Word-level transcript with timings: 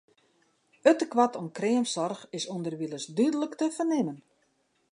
It 0.89 0.97
tekoart 1.01 1.37
oan 1.39 1.51
kreamsoarch 1.57 2.23
is 2.37 2.45
ûnderwilens 2.55 3.05
dúdlik 3.17 3.53
te 3.57 3.65
fernimmen. 3.77 4.17